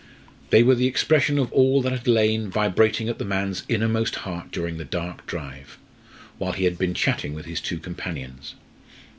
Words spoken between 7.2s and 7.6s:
with